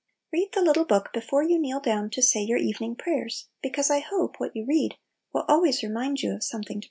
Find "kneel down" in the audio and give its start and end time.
1.59-2.09